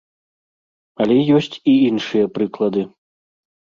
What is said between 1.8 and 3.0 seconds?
іншыя прыклады.